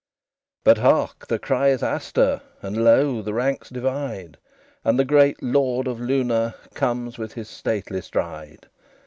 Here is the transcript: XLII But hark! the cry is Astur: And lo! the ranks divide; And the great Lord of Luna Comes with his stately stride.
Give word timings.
XLII 0.01 0.59
But 0.63 0.77
hark! 0.79 1.27
the 1.27 1.37
cry 1.37 1.67
is 1.67 1.83
Astur: 1.83 2.41
And 2.63 2.83
lo! 2.83 3.21
the 3.21 3.35
ranks 3.35 3.69
divide; 3.69 4.39
And 4.83 4.97
the 4.97 5.05
great 5.05 5.43
Lord 5.43 5.85
of 5.87 5.99
Luna 6.01 6.55
Comes 6.73 7.19
with 7.19 7.33
his 7.33 7.47
stately 7.49 8.01
stride. 8.01 8.67